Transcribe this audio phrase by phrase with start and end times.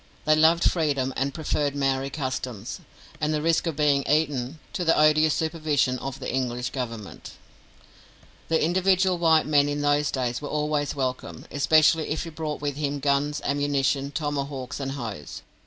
[0.25, 2.79] They loved freedom, and preferred Maori customs,
[3.19, 7.33] and the risk of being eaten, to the odious supervision of the English Government.
[8.47, 12.77] The individual white man in those days was always welcome, especially if he brought with
[12.77, 15.43] him guns, ammunition, tomahawks, and hoes.